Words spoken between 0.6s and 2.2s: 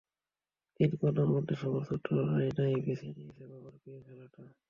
তিন কন্যার মধ্যে সবার ছোট